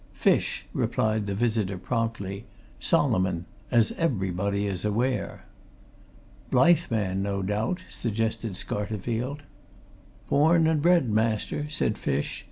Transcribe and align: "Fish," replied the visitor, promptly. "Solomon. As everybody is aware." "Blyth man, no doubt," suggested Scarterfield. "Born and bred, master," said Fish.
"Fish," 0.13 0.65
replied 0.73 1.27
the 1.27 1.35
visitor, 1.35 1.77
promptly. 1.77 2.45
"Solomon. 2.79 3.45
As 3.69 3.91
everybody 3.99 4.65
is 4.65 4.83
aware." 4.83 5.45
"Blyth 6.49 6.89
man, 6.89 7.21
no 7.21 7.43
doubt," 7.43 7.81
suggested 7.87 8.53
Scarterfield. 8.53 9.41
"Born 10.27 10.65
and 10.65 10.81
bred, 10.81 11.07
master," 11.11 11.67
said 11.69 11.99
Fish. 11.99 12.39